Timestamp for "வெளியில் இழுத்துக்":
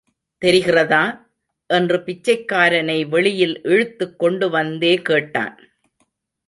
3.09-4.23